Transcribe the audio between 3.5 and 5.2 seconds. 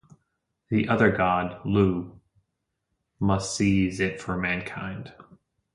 seize it for mankind.